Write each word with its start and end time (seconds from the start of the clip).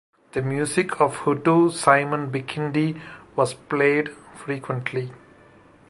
The 0.31 0.41
music 0.41 0.99
of 0.99 1.15
Hutu 1.17 1.71
Simon 1.71 2.31
Bikindi 2.31 2.99
was 3.35 3.53
played 3.53 4.09
frequently. 4.33 5.11